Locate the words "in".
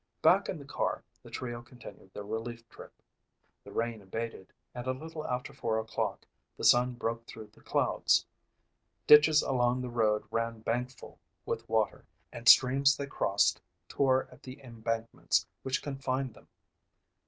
0.49-0.57